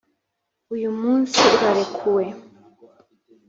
uyu 0.73 0.89
munsi 0.99 1.37
urarekuwe? 1.55 2.25